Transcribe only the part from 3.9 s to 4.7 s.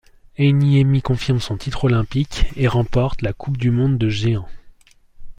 de géant.